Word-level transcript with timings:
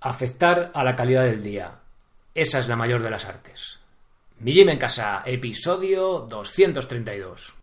afectar 0.00 0.70
a 0.74 0.84
la 0.84 0.96
calidad 0.96 1.24
del 1.24 1.42
día. 1.42 1.72
Esa 2.34 2.58
es 2.58 2.68
la 2.68 2.76
mayor 2.76 3.02
de 3.02 3.10
las 3.10 3.24
artes. 3.24 3.78
Mi 4.38 4.52
Gym 4.52 4.68
en 4.68 4.78
casa, 4.78 5.22
episodio 5.24 6.26
232. 6.28 7.54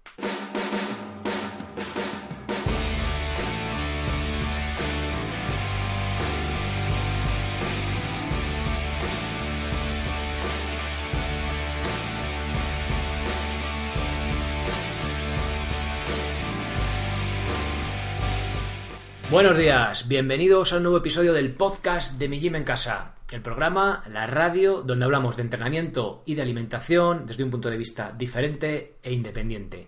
Buenos 19.34 19.58
días, 19.58 20.08
bienvenidos 20.08 20.72
a 20.72 20.78
un 20.78 20.84
nuevo 20.84 21.00
episodio 21.00 21.34
del 21.34 21.56
podcast 21.56 22.20
de 22.20 22.30
Mi 22.30 22.40
Gym 22.40 22.56
en 22.56 22.64
Casa, 22.64 23.16
el 23.32 23.42
programa, 23.42 24.04
la 24.08 24.28
radio, 24.28 24.84
donde 24.84 25.06
hablamos 25.06 25.36
de 25.36 25.42
entrenamiento 25.42 26.22
y 26.28 26.36
de 26.36 26.44
alimentación 26.44 27.26
desde 27.26 27.44
un 27.44 27.50
punto 27.50 27.72
de 27.72 27.78
vista 27.78 28.14
diferente 28.16 28.98
e 29.02 29.12
independiente. 29.12 29.88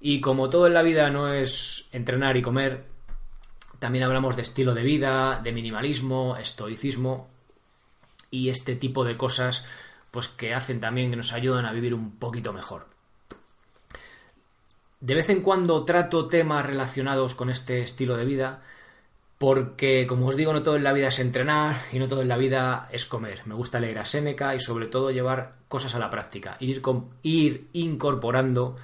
Y 0.00 0.22
como 0.22 0.48
todo 0.48 0.66
en 0.66 0.72
la 0.72 0.80
vida 0.80 1.10
no 1.10 1.30
es 1.30 1.90
entrenar 1.92 2.38
y 2.38 2.42
comer, 2.42 2.86
también 3.78 4.02
hablamos 4.02 4.34
de 4.34 4.44
estilo 4.44 4.72
de 4.72 4.82
vida, 4.82 5.42
de 5.44 5.52
minimalismo, 5.52 6.38
estoicismo 6.38 7.28
y 8.30 8.48
este 8.48 8.76
tipo 8.76 9.04
de 9.04 9.18
cosas 9.18 9.66
pues 10.10 10.28
que 10.28 10.54
hacen 10.54 10.80
también 10.80 11.10
que 11.10 11.18
nos 11.18 11.34
ayudan 11.34 11.66
a 11.66 11.72
vivir 11.72 11.92
un 11.92 12.12
poquito 12.12 12.54
mejor. 12.54 12.86
De 15.00 15.14
vez 15.14 15.30
en 15.30 15.42
cuando 15.42 15.84
trato 15.84 16.28
temas 16.28 16.66
relacionados 16.66 17.34
con 17.34 17.48
este 17.48 17.80
estilo 17.80 18.16
de 18.16 18.26
vida 18.26 18.62
porque, 19.38 20.06
como 20.06 20.26
os 20.26 20.36
digo, 20.36 20.52
no 20.52 20.62
todo 20.62 20.76
en 20.76 20.84
la 20.84 20.92
vida 20.92 21.08
es 21.08 21.18
entrenar 21.18 21.86
y 21.92 21.98
no 21.98 22.08
todo 22.08 22.20
en 22.20 22.28
la 22.28 22.36
vida 22.36 22.90
es 22.92 23.06
comer. 23.06 23.40
Me 23.46 23.54
gusta 23.54 23.80
leer 23.80 23.98
a 23.98 24.04
Séneca 24.04 24.54
y 24.54 24.60
sobre 24.60 24.86
todo 24.86 25.10
llevar 25.10 25.54
cosas 25.66 25.94
a 25.94 25.98
la 25.98 26.10
práctica, 26.10 26.58
ir, 26.60 26.82
ir 27.22 27.68
incorporando 27.72 28.76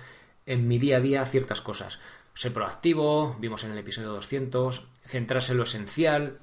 en 0.47 0.67
mi 0.67 0.78
día 0.78 0.97
a 0.97 1.00
día 1.00 1.27
ciertas 1.27 1.61
cosas. 1.61 1.98
Ser 2.33 2.55
proactivo, 2.55 3.36
vimos 3.39 3.64
en 3.64 3.73
el 3.73 3.78
episodio 3.78 4.12
200, 4.12 4.86
centrarse 5.06 5.53
en 5.53 5.58
lo 5.58 5.64
esencial, 5.64 6.39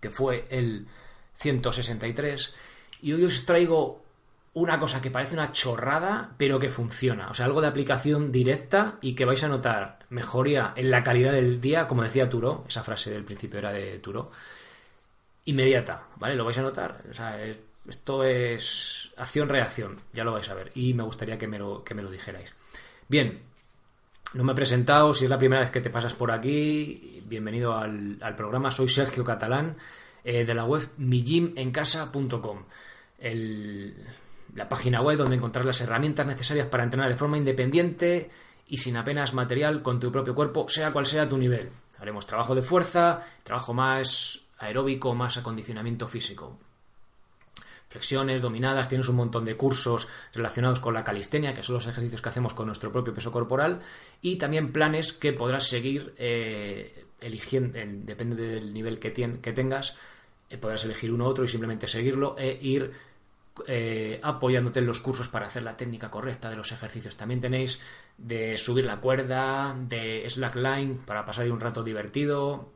que 0.00 0.10
fue 0.10 0.44
el 0.50 0.88
163, 1.36 2.54
y 3.02 3.12
hoy 3.12 3.24
os 3.24 3.46
traigo 3.46 4.02
una 4.56 4.78
cosa 4.78 5.02
que 5.02 5.10
parece 5.10 5.34
una 5.34 5.52
chorrada, 5.52 6.30
pero 6.38 6.58
que 6.58 6.70
funciona. 6.70 7.28
O 7.28 7.34
sea, 7.34 7.44
algo 7.44 7.60
de 7.60 7.66
aplicación 7.66 8.32
directa 8.32 8.96
y 9.02 9.14
que 9.14 9.26
vais 9.26 9.44
a 9.44 9.48
notar 9.48 9.98
mejoría 10.08 10.72
en 10.76 10.90
la 10.90 11.02
calidad 11.02 11.32
del 11.32 11.60
día, 11.60 11.86
como 11.86 12.02
decía 12.02 12.30
Turo, 12.30 12.64
esa 12.66 12.82
frase 12.82 13.10
del 13.10 13.24
principio 13.24 13.58
era 13.58 13.70
de 13.70 13.98
Turo, 13.98 14.32
inmediata, 15.44 16.06
¿vale? 16.16 16.34
Lo 16.34 16.46
vais 16.46 16.56
a 16.56 16.62
notar. 16.62 17.02
O 17.10 17.12
sea, 17.12 17.38
esto 17.44 18.24
es 18.24 19.12
acción-reacción, 19.18 20.00
ya 20.14 20.24
lo 20.24 20.32
vais 20.32 20.48
a 20.48 20.54
ver. 20.54 20.72
Y 20.74 20.94
me 20.94 21.02
gustaría 21.02 21.36
que 21.36 21.46
me 21.46 21.58
lo, 21.58 21.84
que 21.84 21.94
me 21.94 22.02
lo 22.02 22.10
dijerais. 22.10 22.54
Bien, 23.08 23.42
no 24.32 24.42
me 24.42 24.52
he 24.52 24.56
presentado, 24.56 25.12
si 25.12 25.24
es 25.24 25.30
la 25.30 25.38
primera 25.38 25.60
vez 25.60 25.70
que 25.70 25.82
te 25.82 25.90
pasas 25.90 26.14
por 26.14 26.30
aquí, 26.30 27.22
bienvenido 27.26 27.76
al, 27.76 28.34
programa. 28.34 28.70
Soy 28.70 28.88
Sergio 28.88 29.22
Catalán, 29.22 29.76
eh, 30.24 30.46
de 30.46 30.54
la 30.54 30.64
web 30.64 30.88
mijimencasa.com. 30.96 32.64
El 33.18 33.94
la 34.56 34.68
página 34.68 35.02
web 35.02 35.18
donde 35.18 35.36
encontrar 35.36 35.64
las 35.64 35.80
herramientas 35.80 36.26
necesarias 36.26 36.66
para 36.66 36.82
entrenar 36.82 37.08
de 37.08 37.16
forma 37.16 37.36
independiente 37.36 38.30
y 38.66 38.78
sin 38.78 38.96
apenas 38.96 39.34
material 39.34 39.82
con 39.82 40.00
tu 40.00 40.10
propio 40.10 40.34
cuerpo, 40.34 40.68
sea 40.68 40.92
cual 40.92 41.06
sea 41.06 41.28
tu 41.28 41.36
nivel. 41.38 41.68
Haremos 41.98 42.26
trabajo 42.26 42.54
de 42.54 42.62
fuerza, 42.62 43.22
trabajo 43.44 43.72
más 43.74 44.40
aeróbico, 44.58 45.14
más 45.14 45.36
acondicionamiento 45.36 46.08
físico. 46.08 46.58
Flexiones, 47.88 48.42
dominadas, 48.42 48.88
tienes 48.88 49.08
un 49.08 49.16
montón 49.16 49.44
de 49.44 49.56
cursos 49.56 50.08
relacionados 50.34 50.80
con 50.80 50.94
la 50.94 51.04
calistenia, 51.04 51.54
que 51.54 51.62
son 51.62 51.76
los 51.76 51.86
ejercicios 51.86 52.20
que 52.20 52.28
hacemos 52.28 52.52
con 52.52 52.66
nuestro 52.66 52.90
propio 52.90 53.14
peso 53.14 53.30
corporal, 53.30 53.80
y 54.20 54.36
también 54.36 54.72
planes 54.72 55.12
que 55.12 55.32
podrás 55.32 55.68
seguir 55.68 56.14
eh, 56.18 57.04
eligiendo, 57.20 57.78
depende 57.78 58.36
del 58.36 58.74
nivel 58.74 58.98
que, 58.98 59.12
que 59.12 59.52
tengas, 59.52 59.96
eh, 60.50 60.58
podrás 60.58 60.84
elegir 60.84 61.12
uno 61.12 61.24
u 61.24 61.28
otro 61.28 61.44
y 61.44 61.48
simplemente 61.48 61.86
seguirlo 61.86 62.36
e 62.38 62.58
ir 62.60 62.92
eh, 63.66 64.20
apoyándote 64.22 64.80
en 64.80 64.86
los 64.86 65.00
cursos 65.00 65.28
para 65.28 65.46
hacer 65.46 65.62
la 65.62 65.76
técnica 65.76 66.10
correcta 66.10 66.50
de 66.50 66.56
los 66.56 66.72
ejercicios. 66.72 67.16
También 67.16 67.40
tenéis 67.40 67.80
de 68.18 68.58
subir 68.58 68.84
la 68.84 69.00
cuerda, 69.00 69.74
de 69.78 70.28
slackline 70.28 70.98
para 70.98 71.24
pasar 71.24 71.50
un 71.50 71.60
rato 71.60 71.82
divertido, 71.82 72.72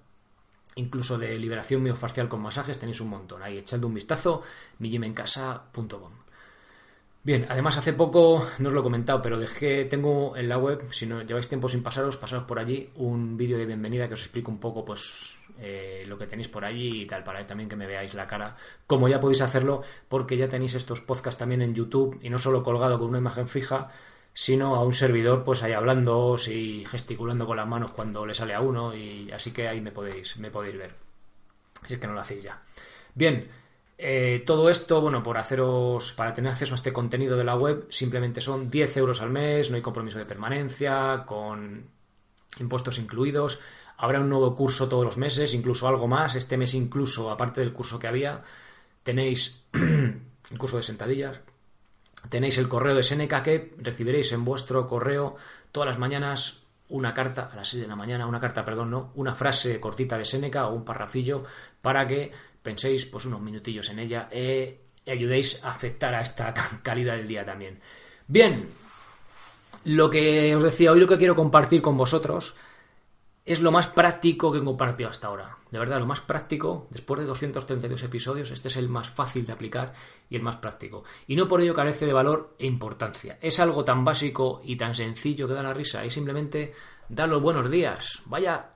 incluso 0.77 1.19
de 1.19 1.39
liberación 1.39 1.83
miofascial 1.83 2.29
con 2.29 2.43
masajes, 2.43 2.79
tenéis 2.79 3.01
un 3.01 3.11
montón. 3.11 3.43
Ahí 3.43 3.59
echadle 3.59 3.87
un 3.87 3.95
vistazo, 3.95 4.43
mijimencasa.com. 4.79 6.13
Bien, 7.23 7.47
además 7.51 7.77
hace 7.77 7.93
poco, 7.93 8.47
no 8.61 8.69
os 8.69 8.75
lo 8.75 8.81
he 8.81 8.83
comentado, 8.83 9.21
pero 9.21 9.39
dejé, 9.39 9.85
tengo 9.85 10.35
en 10.39 10.49
la 10.49 10.57
web, 10.57 10.91
si 10.91 11.05
no 11.05 11.21
lleváis 11.21 11.49
tiempo 11.49 11.69
sin 11.69 11.83
pasaros, 11.83 12.17
pasaros 12.17 12.47
por 12.47 12.59
allí, 12.59 12.89
un 12.95 13.37
vídeo 13.37 13.59
de 13.59 13.67
bienvenida 13.67 14.09
que 14.09 14.15
os 14.15 14.23
explico 14.23 14.51
un 14.51 14.59
poco, 14.59 14.87
pues, 14.87 15.35
eh, 15.59 16.05
lo 16.07 16.17
que 16.17 16.27
tenéis 16.27 16.49
por 16.49 16.65
allí 16.65 17.03
y 17.03 17.07
tal, 17.07 17.23
para 17.23 17.47
también 17.47 17.69
que 17.69 17.77
me 17.77 17.87
veáis 17.87 18.15
la 18.15 18.27
cara, 18.27 18.57
como 18.87 19.07
ya 19.07 19.21
podéis 19.21 19.43
hacerlo, 19.43 19.83
porque 20.09 20.39
ya 20.39 20.49
tenéis 20.49 20.75
estos 20.75 21.03
podcasts 21.03 21.39
también 21.39 21.61
en 21.61 21.75
YouTube, 21.75 22.19
y 22.23 22.31
no 22.31 22.39
solo 22.39 22.63
colgado 22.63 22.99
con 22.99 23.11
una 23.11 23.19
imagen 23.19 23.49
fija, 23.49 23.91
sino 24.33 24.75
a 24.77 24.83
un 24.83 24.95
servidor, 24.95 25.45
pues 25.45 25.63
ahí 25.63 25.75
hablando 25.75 26.37
y 26.49 26.87
gesticulando 26.87 27.47
con 27.47 27.59
las 27.59 27.69
manos 27.69 27.93
cuando 27.93 28.25
le 28.25 28.33
sale 28.33 28.55
a 28.55 28.63
uno, 28.63 28.97
y 28.97 29.31
así 29.31 29.51
que 29.51 29.69
ahí 29.69 29.83
me 29.83 29.93
podéis, 29.93 30.39
me 30.39 30.51
podéis 30.51 30.79
ver. 30.79 30.95
Si 31.85 31.95
es 31.95 32.01
que 32.01 32.07
no 32.07 32.15
lo 32.15 32.21
hacéis 32.21 32.45
ya. 32.45 32.63
Bien, 33.15 33.47
eh, 34.03 34.43
todo 34.47 34.71
esto, 34.71 35.03
bueno, 35.03 35.23
por 35.23 35.37
haceros, 35.37 36.13
para 36.13 36.33
tener 36.33 36.51
acceso 36.51 36.73
a 36.73 36.77
este 36.77 36.91
contenido 36.91 37.37
de 37.37 37.45
la 37.45 37.55
web, 37.55 37.87
simplemente 37.91 38.41
son 38.41 38.71
10 38.71 38.97
euros 38.97 39.21
al 39.21 39.29
mes, 39.29 39.69
no 39.69 39.77
hay 39.77 39.83
compromiso 39.83 40.17
de 40.17 40.25
permanencia, 40.25 41.25
con 41.27 41.85
impuestos 42.59 42.99
incluidos. 42.99 43.61
Habrá 43.99 44.21
un 44.21 44.31
nuevo 44.31 44.57
curso 44.57 44.89
todos 44.89 45.05
los 45.05 45.19
meses, 45.19 45.53
incluso 45.53 45.87
algo 45.87 46.09
más. 46.09 46.35
Este 46.35 46.57
mes 46.57 46.73
incluso, 46.73 47.31
aparte 47.31 47.61
del 47.61 47.75
curso 47.75 47.99
que 47.99 48.07
había, 48.07 48.43
tenéis 49.03 49.67
un 49.75 50.23
curso 50.57 50.79
de 50.79 50.83
sentadillas. 50.83 51.41
Tenéis 52.31 52.57
el 52.57 52.69
correo 52.69 52.95
de 52.95 53.03
Seneca 53.03 53.43
que 53.43 53.75
recibiréis 53.77 54.33
en 54.33 54.47
vuestro 54.47 54.89
correo 54.89 55.37
todas 55.73 55.89
las 55.89 55.99
mañanas 55.99 56.63
una 56.89 57.15
carta, 57.15 57.51
a 57.53 57.57
las 57.57 57.69
6 57.69 57.83
de 57.83 57.89
la 57.89 57.97
mañana, 57.97 58.27
una 58.27 58.41
carta, 58.41 58.65
perdón, 58.65 58.91
no, 58.91 59.13
una 59.15 59.35
frase 59.35 59.79
cortita 59.79 60.19
de 60.19 60.25
Seneca 60.25 60.67
o 60.67 60.75
un 60.75 60.85
parrafillo 60.85 61.45
para 61.83 62.07
que 62.07 62.33
penséis 62.63 63.07
pues 63.07 63.25
unos 63.25 63.41
minutillos 63.41 63.89
en 63.91 63.99
ella 63.99 64.29
e 64.31 64.81
ayudéis 65.07 65.63
a 65.65 65.71
afectar 65.71 66.15
a 66.15 66.23
esta 66.23 66.55
calidad 66.83 67.17
del 67.17 67.29
día 67.29 67.45
también. 67.45 67.81
Bien, 68.27 68.69
lo 69.85 70.11
que 70.11 70.55
os 70.55 70.63
decía, 70.63 70.93
hoy 70.93 71.01
lo 71.01 71.09
que 71.09 71.19
quiero 71.19 71.35
compartir 71.35 71.83
con 71.83 71.97
vosotros 71.97 72.55
es 73.45 73.61
lo 73.61 73.73
más 73.73 73.89
práctico 73.89 74.53
que 74.53 74.59
he 74.59 74.65
compartido 74.65 75.09
hasta 75.09 75.27
ahora. 75.27 75.57
De 75.71 75.79
verdad, 75.79 75.99
lo 75.99 76.07
más 76.07 76.21
práctico, 76.21 76.87
después 76.91 77.21
de 77.21 77.27
232 77.27 78.03
episodios, 78.03 78.51
este 78.51 78.69
es 78.69 78.77
el 78.77 78.89
más 78.89 79.09
fácil 79.09 79.47
de 79.47 79.53
aplicar 79.53 79.95
y 80.29 80.37
el 80.37 80.43
más 80.43 80.57
práctico. 80.57 81.05
Y 81.27 81.37
no 81.37 81.49
por 81.49 81.61
ello 81.61 81.75
carece 81.75 82.07
de 82.07 82.13
valor 82.13 82.55
e 82.59 82.67
importancia. 82.67 83.39
Es 83.41 83.59
algo 83.59 83.85
tan 83.85 84.05
básico 84.05 84.61
y 84.65 84.77
tan 84.77 84.95
sencillo 84.95 85.49
que 85.49 85.55
da 85.55 85.63
la 85.63 85.73
risa. 85.73 86.05
Y 86.05 86.11
simplemente 86.11 86.75
dar 87.09 87.29
los 87.29 87.43
buenos 87.43 87.71
días. 87.71 88.21
Vaya 88.27 88.71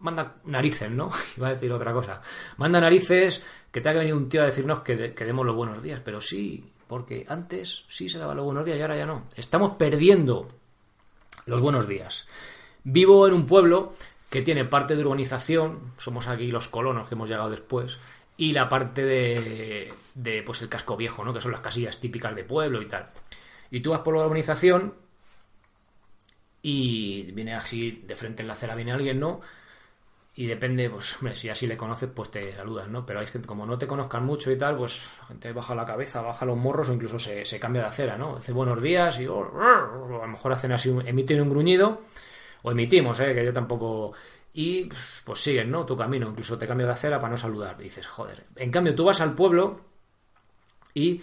manda 0.00 0.36
narices, 0.44 0.90
¿no? 0.90 1.10
Iba 1.36 1.48
a 1.48 1.52
decir 1.52 1.72
otra 1.72 1.92
cosa. 1.92 2.20
Manda 2.56 2.80
narices 2.80 3.42
que 3.70 3.80
te 3.80 3.88
ha 3.88 3.92
venido 3.92 4.16
un 4.16 4.28
tío 4.28 4.42
a 4.42 4.46
decirnos 4.46 4.80
que, 4.80 4.96
demos 4.96 5.46
los 5.46 5.56
buenos 5.56 5.82
días, 5.82 6.00
pero 6.04 6.20
sí, 6.20 6.72
porque 6.86 7.26
antes 7.28 7.84
sí 7.88 8.08
se 8.08 8.18
daba 8.18 8.34
los 8.34 8.44
buenos 8.44 8.64
días 8.64 8.78
y 8.78 8.82
ahora 8.82 8.96
ya 8.96 9.06
no. 9.06 9.26
Estamos 9.36 9.76
perdiendo 9.76 10.48
los 11.46 11.60
buenos 11.60 11.88
días. 11.88 12.26
Vivo 12.84 13.26
en 13.26 13.34
un 13.34 13.46
pueblo 13.46 13.94
que 14.30 14.42
tiene 14.42 14.64
parte 14.64 14.96
de 14.96 15.02
urbanización, 15.02 15.92
somos 15.98 16.26
aquí 16.26 16.50
los 16.50 16.68
colonos 16.68 17.08
que 17.08 17.14
hemos 17.14 17.28
llegado 17.28 17.50
después, 17.50 17.98
y 18.36 18.52
la 18.52 18.68
parte 18.68 19.02
de, 19.04 19.92
de 20.14 20.42
pues 20.42 20.62
el 20.62 20.68
casco 20.68 20.96
viejo, 20.96 21.24
¿no? 21.24 21.32
Que 21.32 21.40
son 21.40 21.52
las 21.52 21.60
casillas 21.60 22.00
típicas 22.00 22.34
de 22.34 22.44
pueblo 22.44 22.82
y 22.82 22.86
tal. 22.86 23.10
Y 23.70 23.80
tú 23.80 23.90
vas 23.90 24.00
por 24.00 24.16
la 24.16 24.24
urbanización 24.24 24.94
y 26.62 27.30
viene 27.32 27.54
así 27.54 28.02
de 28.06 28.16
frente 28.16 28.42
en 28.42 28.48
la 28.48 28.54
acera 28.54 28.74
viene 28.74 28.92
alguien, 28.92 29.20
¿no? 29.20 29.40
Y 30.38 30.46
depende, 30.46 30.90
pues, 30.90 31.16
hombre, 31.16 31.34
si 31.34 31.48
así 31.48 31.66
le 31.66 31.78
conoces, 31.78 32.10
pues 32.14 32.30
te 32.30 32.52
saludas, 32.54 32.88
¿no? 32.88 33.06
Pero 33.06 33.20
hay 33.20 33.26
gente, 33.26 33.48
como 33.48 33.64
no 33.64 33.78
te 33.78 33.86
conozcan 33.86 34.22
mucho 34.26 34.52
y 34.52 34.58
tal, 34.58 34.76
pues 34.76 35.10
la 35.20 35.26
gente 35.28 35.52
baja 35.54 35.74
la 35.74 35.86
cabeza, 35.86 36.20
baja 36.20 36.44
los 36.44 36.58
morros 36.58 36.90
o 36.90 36.92
incluso 36.92 37.18
se, 37.18 37.58
cambia 37.58 37.80
de 37.80 37.88
acera, 37.88 38.18
¿no? 38.18 38.36
Dice 38.36 38.52
buenos 38.52 38.82
días 38.82 39.18
y 39.18 39.26
oh, 39.26 39.40
a 39.42 40.06
lo 40.06 40.26
mejor 40.26 40.52
hacen 40.52 40.72
así, 40.72 40.94
emiten 41.06 41.40
un 41.40 41.48
gruñido, 41.48 42.02
o 42.62 42.70
emitimos, 42.70 43.18
¿eh? 43.20 43.34
Que 43.34 43.46
yo 43.46 43.52
tampoco... 43.52 44.12
Y 44.52 44.84
pues, 44.84 45.22
pues 45.24 45.40
siguen, 45.40 45.70
¿no? 45.70 45.86
Tu 45.86 45.96
camino, 45.96 46.28
incluso 46.28 46.58
te 46.58 46.66
cambias 46.66 46.88
de 46.88 46.92
acera 46.92 47.18
para 47.18 47.30
no 47.30 47.36
saludar. 47.38 47.78
dices, 47.78 48.06
joder. 48.06 48.44
En 48.56 48.70
cambio, 48.70 48.94
tú 48.94 49.04
vas 49.04 49.22
al 49.22 49.34
pueblo 49.34 49.80
y 50.92 51.22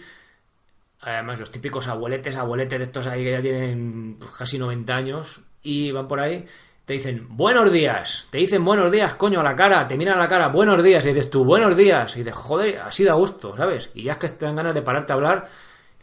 además 1.01 1.39
los 1.39 1.51
típicos 1.51 1.87
abueletes, 1.87 2.35
abueletes 2.35 2.79
de 2.79 2.85
estos 2.85 3.05
ahí 3.05 3.23
que 3.23 3.31
ya 3.31 3.41
tienen 3.41 4.17
pues, 4.19 4.31
casi 4.31 4.57
90 4.57 4.95
años 4.95 5.41
y 5.61 5.91
van 5.91 6.07
por 6.07 6.19
ahí 6.19 6.47
te 6.85 6.93
dicen 6.93 7.27
buenos 7.29 7.71
días, 7.71 8.27
te 8.29 8.39
dicen 8.39 8.63
buenos 8.65 8.91
días, 8.91 9.15
coño, 9.15 9.39
a 9.39 9.43
la 9.43 9.55
cara, 9.55 9.87
te 9.87 9.95
miran 9.95 10.17
a 10.17 10.23
la 10.23 10.27
cara, 10.27 10.49
buenos 10.49 10.83
días, 10.83 11.05
y 11.05 11.09
dices 11.09 11.29
tú, 11.29 11.45
buenos 11.45 11.77
días, 11.77 12.13
y 12.15 12.19
dices, 12.19 12.35
joder, 12.35 12.79
así 12.79 13.05
da 13.05 13.13
gusto, 13.13 13.55
¿sabes? 13.55 13.89
Y 13.93 14.03
ya 14.03 14.13
es 14.13 14.17
que 14.17 14.27
te 14.27 14.45
dan 14.45 14.57
ganas 14.57 14.75
de 14.75 14.81
pararte 14.81 15.13
a 15.13 15.15
hablar 15.15 15.47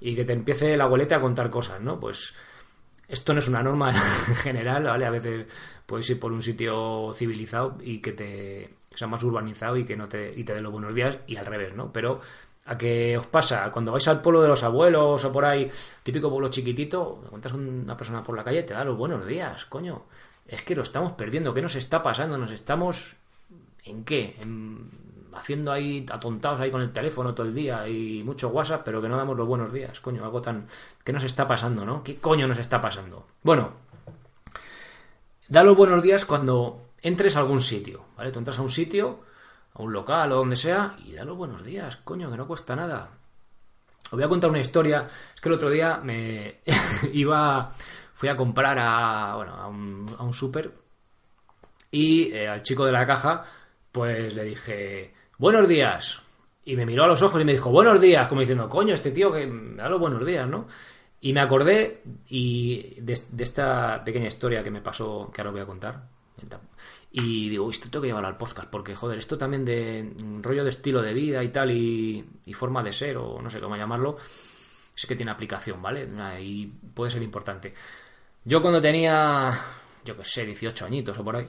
y 0.01 0.17
que 0.17 0.25
te 0.25 0.33
empiece 0.33 0.77
la 0.79 0.85
abuelita 0.85 1.17
a 1.17 1.21
contar 1.21 1.51
cosas, 1.51 1.83
¿no? 1.83 2.01
Pues 2.01 2.35
esto 3.09 3.35
no 3.35 3.41
es 3.41 3.49
una 3.49 3.63
norma 3.63 3.93
general, 4.43 4.85
¿vale? 4.85 5.05
A 5.05 5.11
veces 5.11 5.47
puedes 5.85 6.09
ir 6.09 6.19
por 6.19 6.33
un 6.33 6.41
sitio 6.41 7.13
civilizado 7.15 7.77
y 7.83 8.01
que 8.01 8.13
te 8.13 8.71
sea 8.95 9.07
más 9.07 9.23
urbanizado 9.23 9.77
y 9.77 9.85
que 9.85 9.97
no 9.97 10.09
te, 10.09 10.33
y 10.35 10.45
te 10.45 10.55
dé 10.55 10.63
los 10.63 10.73
buenos 10.73 10.95
días 10.95 11.19
y 11.27 11.37
al 11.37 11.45
revés, 11.45 11.75
¿no? 11.75 11.93
Pero 11.93 12.21
a 12.65 12.79
qué 12.79 13.19
os 13.19 13.27
pasa 13.27 13.71
cuando 13.71 13.93
vais 13.93 14.09
al 14.09 14.23
pueblo 14.23 14.41
de 14.41 14.49
los 14.49 14.63
abuelos 14.63 15.25
o 15.25 15.33
por 15.33 15.45
ahí, 15.45 15.71
típico 16.03 16.31
pueblo 16.31 16.49
chiquitito, 16.49 17.21
encuentras 17.25 17.53
una 17.55 17.97
persona 17.97 18.23
por 18.23 18.35
la 18.35 18.45
calle, 18.45 18.63
te 18.63 18.73
da 18.73 18.83
los 18.85 18.97
buenos 18.97 19.27
días, 19.27 19.67
coño. 19.67 20.05
Es 20.51 20.63
que 20.63 20.75
lo 20.75 20.83
estamos 20.83 21.13
perdiendo, 21.13 21.55
¿qué 21.55 21.63
nos 21.63 21.77
está 21.77 22.03
pasando? 22.03 22.37
Nos 22.37 22.51
estamos 22.51 23.15
¿en 23.85 24.05
qué? 24.05 24.37
haciendo 25.33 25.71
ahí 25.71 26.05
atontados 26.11 26.61
ahí 26.61 26.73
con 26.73 26.83
el 26.83 26.93
teléfono 26.93 27.33
todo 27.35 27.47
el 27.47 27.55
día 27.55 27.87
y 27.87 28.25
mucho 28.25 28.49
WhatsApp, 28.49 28.83
pero 28.85 29.01
que 29.01 29.09
no 29.09 29.17
damos 29.17 29.37
los 29.37 29.47
buenos 29.47 29.73
días, 29.73 30.01
coño, 30.01 30.25
algo 30.25 30.43
tan 30.43 30.67
¿qué 31.05 31.13
nos 31.13 31.23
está 31.23 31.47
pasando, 31.47 31.85
no? 31.85 32.03
¿Qué 32.03 32.17
coño 32.17 32.49
nos 32.49 32.59
está 32.59 32.81
pasando? 32.81 33.29
Bueno, 33.45 33.75
da 35.47 35.63
los 35.63 35.77
buenos 35.77 36.03
días 36.03 36.25
cuando 36.25 36.89
entres 37.01 37.37
a 37.37 37.41
algún 37.41 37.61
sitio, 37.61 38.07
¿vale? 38.17 38.33
Tú 38.33 38.41
entras 38.41 38.59
a 38.59 38.63
un 38.63 38.71
sitio, 38.71 39.21
a 39.75 39.83
un 39.83 39.93
local 39.93 40.33
o 40.33 40.37
donde 40.37 40.57
sea, 40.57 40.97
y 41.07 41.13
da 41.13 41.25
los 41.25 41.37
buenos 41.37 41.65
días, 41.65 41.97
coño, 41.97 42.29
que 42.29 42.37
no 42.37 42.49
cuesta 42.49 42.75
nada. 42.75 43.11
Os 44.07 44.17
voy 44.17 44.25
a 44.25 44.29
contar 44.29 44.51
una 44.51 44.59
historia. 44.59 45.09
Es 45.35 45.41
que 45.41 45.49
el 45.49 45.55
otro 45.55 45.71
día 45.71 46.01
me 46.03 46.57
iba, 47.13 47.73
fui 48.21 48.29
a 48.29 48.37
comprar 48.37 48.77
a, 48.79 49.35
bueno, 49.35 49.55
a 49.55 49.67
un, 49.67 50.15
a 50.19 50.23
un 50.23 50.35
súper 50.35 50.71
y 51.91 52.31
eh, 52.35 52.49
al 52.49 52.63
chico 52.63 52.85
de 52.85 52.93
la 52.93 53.07
caja, 53.07 53.47
pues 53.91 54.35
le 54.35 54.45
dije, 54.45 55.15
buenos 55.39 55.67
días. 55.67 56.21
Y 56.67 56.77
me 56.77 56.85
miró 56.85 57.05
a 57.05 57.07
los 57.07 57.23
ojos 57.23 57.41
y 57.41 57.47
me 57.47 57.53
dijo, 57.53 57.71
buenos 57.71 57.99
días, 57.99 58.29
como 58.29 58.43
diciendo, 58.43 58.69
coño, 58.69 58.93
este 58.93 59.11
tío 59.11 59.33
que 59.33 59.47
me 59.47 59.83
da 59.83 59.89
los 59.89 59.99
buenos 59.99 60.27
días, 60.27 60.47
¿no? 60.47 60.69
Y 61.23 61.33
me 61.33 61.41
acordé 61.41 62.03
y 62.29 63.01
de, 63.01 63.15
esta 63.15 64.05
pequeña 64.05 64.27
historia 64.27 64.63
que 64.63 64.71
me 64.71 64.83
pasó, 64.83 65.31
que 65.33 65.41
ahora 65.41 65.53
voy 65.53 65.61
a 65.63 65.67
contar. 65.67 66.03
Y 67.13 67.49
digo, 67.49 67.71
esto 67.71 67.89
tengo 67.89 68.03
que 68.03 68.09
llevarlo 68.09 68.29
al 68.29 68.37
podcast, 68.37 68.69
porque 68.69 68.95
joder, 68.95 69.19
esto 69.19 69.39
también 69.39 69.65
de 69.65 70.13
rollo 70.43 70.63
de 70.63 70.69
estilo 70.69 71.01
de 71.01 71.15
vida 71.15 71.43
y 71.43 71.49
tal, 71.49 71.71
y, 71.71 72.53
forma 72.53 72.83
de 72.83 72.93
ser, 72.93 73.17
o 73.17 73.41
no 73.41 73.49
sé 73.49 73.61
cómo 73.61 73.77
llamarlo, 73.77 74.19
es 74.95 75.07
que 75.07 75.17
tiene 75.17 75.33
aplicación, 75.33 75.81
¿vale? 75.81 76.07
Y 76.43 76.67
puede 76.67 77.11
ser 77.11 77.23
importante. 77.23 77.73
Yo 78.45 78.63
cuando 78.63 78.81
tenía, 78.81 79.59
yo 80.05 80.17
qué 80.17 80.25
sé, 80.25 80.47
18 80.47 80.87
añitos 80.87 81.19
o 81.19 81.25
por 81.25 81.37
ahí, 81.37 81.47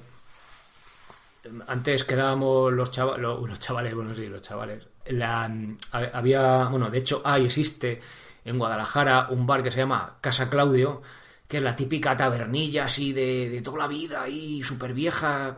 antes 1.68 2.04
quedábamos 2.04 2.72
los, 2.74 2.92
chavales, 2.92 3.22
los, 3.22 3.60
chavales, 3.60 3.96
bueno, 3.96 4.14
sí, 4.14 4.28
los 4.28 4.42
chavales. 4.42 4.88
La, 5.08 5.50
había, 5.92 6.66
bueno, 6.66 6.90
de 6.90 7.00
hecho, 7.00 7.22
hay, 7.26 7.46
existe 7.46 8.00
en 8.46 8.58
Guadalajara 8.58 9.28
un 9.30 9.46
bar 9.46 9.64
que 9.64 9.72
se 9.72 9.78
llama 9.78 10.18
Casa 10.22 10.50
Claudio, 10.50 11.02
que 11.48 11.58
es 11.58 11.64
la 11.64 11.76
típica 11.76 12.16
tabernilla 12.16 12.86
así 12.86 13.14
de, 13.14 13.62
toda 13.64 13.80
la 13.80 13.88
vida 13.88 14.28
y 14.28 14.64
súper 14.64 14.94
vieja, 14.94 15.58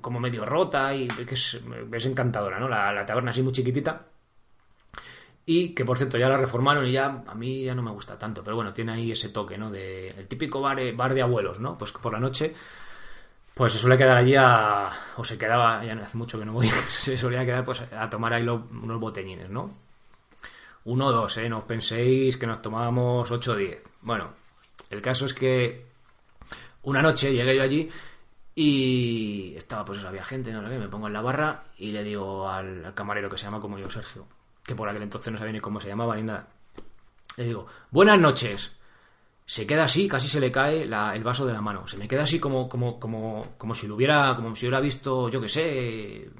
como 0.00 0.20
medio 0.20 0.44
rota 0.44 0.94
y 0.94 1.08
que 1.08 1.34
es, 1.34 1.60
encantadora, 2.04 2.58
¿no? 2.58 2.68
La, 2.68 3.06
taberna 3.06 3.30
así 3.30 3.42
muy 3.42 3.52
chiquitita. 3.52 4.11
Y 5.44 5.70
que 5.74 5.84
por 5.84 5.98
cierto 5.98 6.18
ya 6.18 6.28
la 6.28 6.36
reformaron 6.36 6.86
y 6.86 6.92
ya 6.92 7.24
a 7.26 7.34
mí 7.34 7.64
ya 7.64 7.74
no 7.74 7.82
me 7.82 7.90
gusta 7.90 8.16
tanto, 8.16 8.44
pero 8.44 8.56
bueno, 8.56 8.72
tiene 8.72 8.92
ahí 8.92 9.10
ese 9.10 9.30
toque, 9.30 9.58
¿no? 9.58 9.70
De 9.70 10.10
el 10.10 10.28
típico 10.28 10.60
bar, 10.60 10.78
bar 10.94 11.14
de 11.14 11.22
abuelos, 11.22 11.58
¿no? 11.58 11.76
Pues 11.76 11.90
que 11.90 11.98
por 11.98 12.12
la 12.12 12.20
noche 12.20 12.54
pues 13.54 13.72
se 13.72 13.78
suele 13.78 13.98
quedar 13.98 14.16
allí 14.16 14.34
a, 14.36 14.90
o 15.16 15.24
se 15.24 15.36
quedaba, 15.36 15.84
ya 15.84 15.92
hace 15.94 16.16
mucho 16.16 16.38
que 16.38 16.44
no 16.44 16.52
voy, 16.52 16.68
se 16.88 17.16
solía 17.16 17.44
quedar 17.44 17.64
pues 17.64 17.80
a 17.80 18.08
tomar 18.08 18.32
ahí 18.32 18.46
unos 18.46 19.00
botellines, 19.00 19.50
¿no? 19.50 19.70
Uno 20.84 21.06
o 21.06 21.12
dos, 21.12 21.36
¿eh? 21.36 21.48
No 21.48 21.66
penséis 21.66 22.36
que 22.36 22.46
nos 22.46 22.62
tomábamos 22.62 23.30
ocho 23.30 23.52
o 23.52 23.56
diez. 23.56 23.82
Bueno, 24.00 24.30
el 24.90 25.00
caso 25.00 25.26
es 25.26 25.34
que 25.34 25.86
una 26.82 27.02
noche 27.02 27.32
llegué 27.32 27.56
yo 27.56 27.62
allí 27.62 27.90
y 28.54 29.54
estaba, 29.56 29.84
pues 29.84 30.04
había 30.04 30.24
gente, 30.24 30.52
no 30.52 30.62
sé 30.62 30.70
qué, 30.70 30.78
me 30.78 30.88
pongo 30.88 31.06
en 31.06 31.12
la 31.12 31.22
barra 31.22 31.64
y 31.78 31.92
le 31.92 32.02
digo 32.02 32.48
al, 32.48 32.92
camarero 32.94 33.30
que 33.30 33.38
se 33.38 33.44
llama 33.44 33.60
como 33.60 33.78
yo, 33.78 33.88
Sergio, 33.88 34.26
que 34.64 34.74
por 34.74 34.88
aquel 34.88 35.02
entonces 35.02 35.32
no 35.32 35.38
sabía 35.38 35.52
ni 35.52 35.60
cómo 35.60 35.80
se 35.80 35.88
llamaba 35.88 36.16
ni 36.16 36.22
nada. 36.22 36.48
Le 37.36 37.44
digo, 37.44 37.66
buenas 37.90 38.20
noches. 38.20 38.76
Se 39.44 39.66
queda 39.66 39.84
así, 39.84 40.08
casi 40.08 40.28
se 40.28 40.40
le 40.40 40.52
cae 40.52 40.82
el 40.82 41.24
vaso 41.24 41.46
de 41.46 41.52
la 41.52 41.60
mano. 41.60 41.86
Se 41.86 41.96
me 41.96 42.06
queda 42.06 42.22
así 42.22 42.38
como, 42.38 42.68
como, 42.68 42.98
como, 42.98 43.54
como 43.58 43.74
si 43.74 43.86
lo 43.86 43.96
hubiera, 43.96 44.34
como 44.36 44.54
si 44.54 44.66
hubiera 44.66 44.80
visto, 44.80 45.28
yo 45.28 45.40
qué 45.40 45.48
sé, 45.48 46.30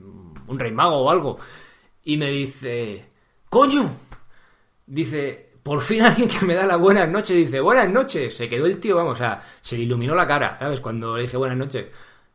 un 0.47 0.59
rey 0.59 0.73
mago 0.73 0.99
o 0.99 1.11
algo. 1.11 1.39
Y 2.05 2.17
me 2.17 2.31
dice, 2.31 3.11
coño. 3.49 3.91
Dice, 4.87 5.53
por 5.63 5.81
fin 5.81 6.03
alguien 6.03 6.29
que 6.29 6.45
me 6.45 6.55
da 6.55 6.67
la 6.67 6.77
buenas 6.77 7.09
noches 7.09 7.37
dice, 7.37 7.61
buenas 7.61 7.91
noches. 7.91 8.35
Se 8.35 8.49
quedó 8.49 8.67
el 8.67 8.81
tío, 8.81 8.97
vamos, 8.97 9.15
o 9.15 9.17
sea, 9.17 9.43
se 9.61 9.77
le 9.77 9.83
iluminó 9.83 10.15
la 10.15 10.27
cara, 10.27 10.59
¿sabes? 10.59 10.81
Cuando 10.81 11.17
le 11.17 11.23
dije 11.23 11.37
buenas 11.37 11.59
noches. 11.59 11.87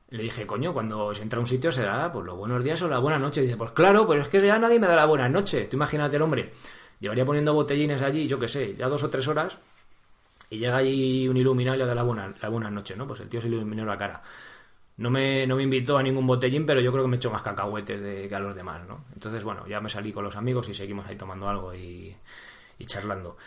Le 0.09 0.23
dije, 0.23 0.47
coño, 0.47 0.73
cuando 0.73 1.13
se 1.13 1.23
entra 1.23 1.37
a 1.37 1.41
un 1.41 1.47
sitio 1.47 1.71
se 1.71 1.83
da 1.83 2.11
pues 2.11 2.25
los 2.25 2.37
buenos 2.37 2.63
días 2.63 2.81
o 2.81 2.87
la 2.87 2.99
buena 2.99 3.19
noche. 3.19 3.41
Dice, 3.41 3.57
pues 3.57 3.71
claro, 3.71 4.07
pero 4.07 4.21
es 4.21 4.29
que 4.29 4.39
ya 4.39 4.57
nadie 4.57 4.79
me 4.79 4.87
da 4.87 4.95
la 4.95 5.05
buenas 5.05 5.29
noches. 5.29 5.69
Tú 5.69 5.75
imagínate 5.75 6.15
el 6.15 6.21
hombre. 6.21 6.51
Llevaría 6.99 7.25
poniendo 7.25 7.53
botellines 7.53 8.01
allí, 8.01 8.27
yo 8.27 8.39
qué 8.39 8.47
sé, 8.47 8.75
ya 8.75 8.87
dos 8.87 9.03
o 9.03 9.09
tres 9.09 9.27
horas. 9.27 9.57
Y 10.49 10.59
llega 10.59 10.77
allí 10.77 11.27
un 11.27 11.35
iluminado 11.35 11.75
y 11.75 11.79
le 11.79 11.85
da 11.85 11.93
la 11.93 12.03
buena, 12.03 12.33
la 12.41 12.49
buena 12.49 12.69
noche, 12.69 12.95
¿no? 12.95 13.05
Pues 13.05 13.19
el 13.19 13.27
tío 13.27 13.41
se 13.41 13.47
iluminó 13.47 13.85
la 13.85 13.97
cara. 13.97 14.21
No 14.95 15.09
me, 15.11 15.45
no 15.45 15.57
me 15.57 15.63
invitó 15.63 15.97
a 15.97 16.03
ningún 16.03 16.25
botellín, 16.25 16.65
pero 16.65 16.79
yo 16.79 16.91
creo 16.91 17.03
que 17.03 17.09
me 17.09 17.17
echó 17.17 17.29
más 17.29 17.43
cacahuetes 17.43 18.27
que 18.27 18.33
a 18.35 18.39
los 18.39 18.55
demás, 18.55 18.87
¿no? 18.87 19.05
Entonces, 19.13 19.43
bueno, 19.43 19.67
ya 19.67 19.81
me 19.81 19.89
salí 19.89 20.13
con 20.13 20.23
los 20.23 20.37
amigos 20.37 20.69
y 20.69 20.73
seguimos 20.73 21.05
ahí 21.05 21.17
tomando 21.17 21.49
algo 21.49 21.75
y, 21.75 22.15
y 22.79 22.85
charlando. 22.85 23.37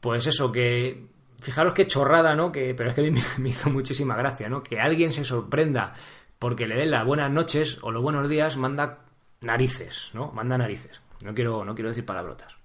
Pues 0.00 0.26
eso, 0.26 0.50
que 0.50 1.06
fijaros 1.42 1.74
qué 1.74 1.86
chorrada, 1.86 2.34
¿no? 2.34 2.50
Que, 2.50 2.74
pero 2.74 2.90
es 2.90 2.94
que 2.94 3.00
a 3.02 3.10
mí 3.10 3.20
me 3.38 3.48
hizo 3.48 3.70
muchísima 3.70 4.16
gracia, 4.16 4.48
¿no? 4.48 4.62
Que 4.62 4.80
alguien 4.80 5.12
se 5.12 5.24
sorprenda 5.24 5.94
porque 6.38 6.66
le 6.66 6.76
den 6.76 6.90
las 6.90 7.06
buenas 7.06 7.30
noches 7.30 7.78
o 7.82 7.90
los 7.90 8.02
buenos 8.02 8.28
días, 8.28 8.56
manda 8.56 9.00
narices, 9.42 10.10
¿no? 10.12 10.32
Manda 10.32 10.58
narices. 10.58 11.00
No 11.22 11.34
quiero, 11.34 11.64
no 11.64 11.74
quiero 11.74 11.90
decir 11.90 12.04
palabrotas. 12.04 12.56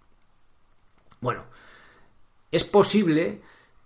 Bueno, 1.19 1.43
es 2.51 2.63
posible 2.63 3.41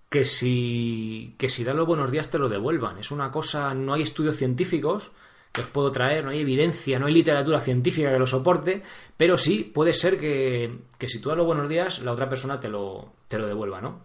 que 0.09 0.25
si, 0.25 1.35
que 1.38 1.49
si 1.49 1.63
dan 1.63 1.77
los 1.77 1.88
buenos 1.88 2.11
días 2.11 2.29
te 2.29 2.38
lo 2.38 2.49
devuelvan. 2.49 2.97
Es 2.97 3.11
una 3.11 3.31
cosa, 3.31 3.73
no 3.73 3.93
hay 3.93 4.01
estudios 4.01 4.38
científicos, 4.38 5.11
que 5.51 5.61
os 5.61 5.67
puedo 5.67 5.91
traer, 5.91 6.23
no 6.23 6.31
hay 6.31 6.39
evidencia, 6.39 6.99
no 6.99 7.07
hay 7.07 7.13
literatura 7.13 7.60
científica 7.60 8.12
que 8.12 8.19
lo 8.19 8.27
soporte, 8.27 8.83
pero 9.17 9.38
sí 9.38 9.69
puede 9.74 9.93
ser 9.93 10.19
que, 10.19 10.79
si 11.07 11.19
tú 11.19 11.29
das 11.29 11.38
los 11.38 11.48
buenos 11.48 11.67
días, 11.67 12.00
la 12.01 12.12
otra 12.12 12.29
persona 12.29 12.60
te 12.60 12.69
lo, 12.69 13.13
te 13.27 13.38
lo 13.38 13.48
devuelva, 13.48 13.81
¿no? 13.81 14.01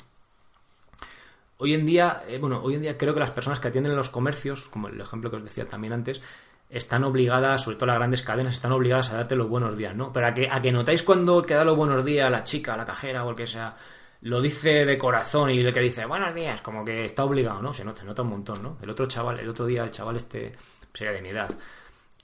Hoy 1.58 1.74
en 1.74 1.86
día, 1.86 2.24
eh, 2.28 2.38
bueno, 2.38 2.60
hoy 2.62 2.74
en 2.74 2.82
día 2.82 2.98
creo 2.98 3.14
que 3.14 3.20
las 3.20 3.30
personas 3.30 3.60
que 3.60 3.68
atienden 3.68 3.92
en 3.92 3.98
los 3.98 4.10
comercios, 4.10 4.68
como 4.68 4.88
el 4.88 5.00
ejemplo 5.00 5.30
que 5.30 5.36
os 5.36 5.44
decía 5.44 5.66
también 5.66 5.92
antes, 5.94 6.20
están 6.68 7.04
obligadas, 7.04 7.62
sobre 7.62 7.76
todo 7.76 7.86
las 7.86 7.96
grandes 7.96 8.22
cadenas, 8.22 8.54
están 8.54 8.72
obligadas 8.72 9.12
a 9.12 9.16
darte 9.16 9.36
los 9.36 9.48
buenos 9.48 9.76
días, 9.76 9.94
¿no? 9.94 10.12
Pero 10.12 10.26
a 10.26 10.34
que, 10.34 10.48
a 10.50 10.60
que 10.60 10.72
notáis 10.72 11.02
cuando 11.02 11.42
que 11.42 11.54
da 11.54 11.64
los 11.64 11.76
buenos 11.76 12.04
días 12.04 12.26
a 12.26 12.30
la 12.30 12.42
chica, 12.42 12.74
a 12.74 12.76
la 12.76 12.84
cajera 12.84 13.24
o 13.24 13.30
el 13.30 13.36
que 13.36 13.46
sea, 13.46 13.76
lo 14.22 14.40
dice 14.42 14.84
de 14.84 14.98
corazón 14.98 15.50
y 15.50 15.60
el 15.60 15.72
que 15.72 15.80
dice 15.80 16.04
buenos 16.04 16.34
días, 16.34 16.60
como 16.60 16.84
que 16.84 17.04
está 17.04 17.24
obligado, 17.24 17.62
¿no? 17.62 17.72
Se 17.72 17.84
nota, 17.84 18.00
se 18.00 18.06
nota 18.06 18.22
un 18.22 18.30
montón, 18.30 18.62
¿no? 18.62 18.78
El 18.82 18.90
otro 18.90 19.06
chaval, 19.06 19.40
el 19.40 19.48
otro 19.48 19.66
día 19.66 19.84
el 19.84 19.90
chaval 19.90 20.16
este 20.16 20.54
sería 20.92 21.12
de 21.12 21.22
mi 21.22 21.28
edad, 21.30 21.50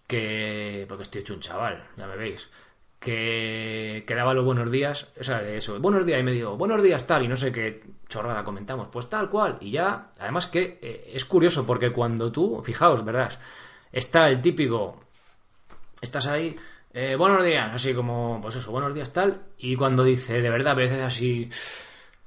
que, 0.07 0.85
porque 0.89 1.05
estoy 1.05 1.21
hecho 1.21 1.35
un 1.35 1.41
chaval, 1.41 1.89
ya 1.97 2.07
me 2.07 2.17
veis, 2.17 2.49
que, 3.03 4.05
daba 4.09 4.33
los 4.33 4.45
buenos 4.45 4.71
días, 4.71 5.09
o 5.19 5.25
sea, 5.25 5.43
eso, 5.43 5.79
buenos 5.81 6.07
días, 6.07 6.21
y 6.21 6.23
me 6.23 6.33
digo, 6.33 6.57
buenos 6.57 6.83
días 6.83 7.05
tal, 7.07 7.25
y 7.25 7.29
no 7.29 7.37
sé 7.37 7.51
qué 7.51 7.83
chorrada 8.09 8.45
comentamos, 8.45 8.89
pues 8.93 9.09
tal 9.09 9.29
cual, 9.29 9.59
y 9.61 9.73
ya, 9.73 10.11
además 10.21 10.47
que 10.47 10.79
eh, 10.81 11.11
es 11.13 11.25
curioso, 11.25 11.67
porque 11.67 11.91
cuando 11.91 12.31
tú, 12.31 12.63
fijaos, 12.63 13.05
¿verdad? 13.05 13.33
Está 13.91 14.29
el 14.29 14.41
típico, 14.41 15.01
estás 16.01 16.29
ahí, 16.29 16.57
eh, 16.95 17.17
buenos 17.17 17.45
días, 17.45 17.75
así 17.75 17.93
como, 17.93 18.39
pues 18.41 18.57
eso, 18.57 18.71
buenos 18.71 18.95
días 18.95 19.13
tal, 19.13 19.43
y 19.59 19.75
cuando 19.75 20.05
dice, 20.05 20.41
de 20.41 20.51
verdad, 20.51 20.73
a 20.73 20.77
veces 20.77 21.01
así, 21.03 21.51